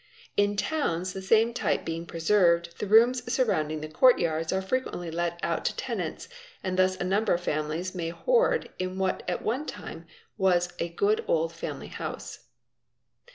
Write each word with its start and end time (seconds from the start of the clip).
In 0.35 0.57
towns, 0.57 1.13
the 1.13 1.21
same 1.21 1.53
type 1.53 1.85
being 1.85 2.07
preserved, 2.07 2.79
the 2.79 2.87
rooms 2.87 3.31
surrounding 3.31 3.81
the 3.81 3.87
court 3.87 4.17
yards" 4.17 4.51
are 4.51 4.59
frequently 4.59 5.11
let 5.11 5.39
out 5.43 5.63
to 5.65 5.75
tenants, 5.75 6.27
and 6.63 6.75
thus 6.79 6.95
a 6.97 7.03
number 7.03 7.35
of 7.35 7.41
families 7.41 7.93
may 7.93 8.09
horde 8.09 8.71
in 8.79 8.97
what 8.97 9.21
at 9.29 9.43
one 9.43 9.67
time 9.67 10.07
was 10.39 10.69
a 10.79 10.89
good 10.89 11.23
old 11.27 11.53
family 11.53 11.85
house. 11.89 12.47